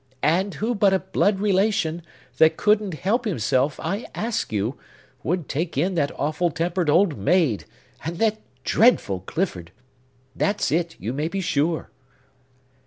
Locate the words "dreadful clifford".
8.63-9.69